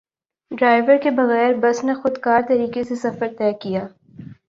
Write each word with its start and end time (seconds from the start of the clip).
driver 0.51 0.97
کے 1.03 1.09
بغیر 1.11 1.53
bus 1.61 1.83
نے 1.83 1.93
خودکار 1.93 2.41
طریقے 2.47 2.83
سے 2.83 2.95
سفر 2.97 3.33
طے 3.37 3.51
کیا 3.61 3.87